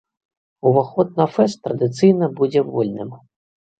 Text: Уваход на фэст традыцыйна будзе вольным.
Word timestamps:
Уваход 0.69 1.07
на 1.21 1.27
фэст 1.35 1.57
традыцыйна 1.67 2.25
будзе 2.41 2.61
вольным. 2.71 3.09